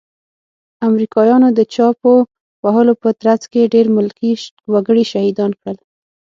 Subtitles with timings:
[0.87, 2.13] امريکايانو د چاپو
[2.63, 4.31] وهلو په ترڅ کې ډير ملکي
[4.73, 5.77] وګړي شهيدان کړل.